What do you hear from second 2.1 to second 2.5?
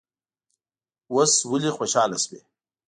شوې.